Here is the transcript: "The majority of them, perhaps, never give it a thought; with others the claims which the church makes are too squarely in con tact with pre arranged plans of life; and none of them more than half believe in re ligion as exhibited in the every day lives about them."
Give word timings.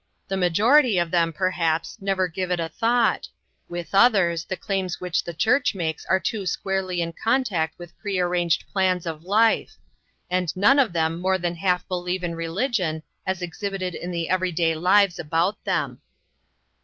"The 0.29 0.35
majority 0.35 0.97
of 0.97 1.11
them, 1.11 1.31
perhaps, 1.31 1.99
never 2.01 2.27
give 2.27 2.49
it 2.49 2.59
a 2.59 2.67
thought; 2.69 3.29
with 3.69 3.93
others 3.93 4.45
the 4.45 4.57
claims 4.57 4.99
which 4.99 5.23
the 5.23 5.31
church 5.31 5.75
makes 5.75 6.07
are 6.07 6.19
too 6.19 6.47
squarely 6.47 7.01
in 7.03 7.13
con 7.13 7.43
tact 7.43 7.77
with 7.77 7.95
pre 7.99 8.17
arranged 8.17 8.63
plans 8.67 9.05
of 9.05 9.23
life; 9.25 9.77
and 10.27 10.57
none 10.57 10.79
of 10.79 10.91
them 10.93 11.19
more 11.21 11.37
than 11.37 11.53
half 11.53 11.87
believe 11.87 12.23
in 12.23 12.33
re 12.33 12.47
ligion 12.49 13.03
as 13.27 13.43
exhibited 13.43 13.93
in 13.93 14.09
the 14.09 14.27
every 14.27 14.51
day 14.51 14.73
lives 14.73 15.19
about 15.19 15.63
them." 15.65 16.01